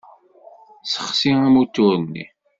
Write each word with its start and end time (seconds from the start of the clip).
Ssexsi 0.83 1.31
amutur-nni. 1.47 2.25